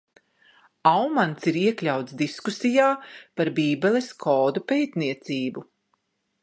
[0.91, 2.89] Aumans ir iekļauts diskusijā
[3.41, 5.67] par Bībeles kodu pētniecību.